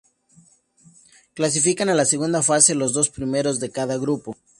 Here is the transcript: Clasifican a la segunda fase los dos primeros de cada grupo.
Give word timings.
Clasifican 1.35 1.89
a 1.89 1.93
la 1.93 2.05
segunda 2.05 2.41
fase 2.41 2.73
los 2.73 2.91
dos 2.93 3.11
primeros 3.11 3.59
de 3.59 3.69
cada 3.69 3.97
grupo. 3.99 4.35